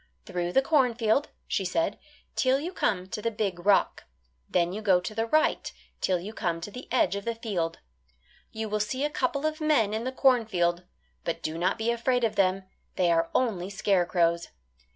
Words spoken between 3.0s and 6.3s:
to the big rock; then you go to the right 'till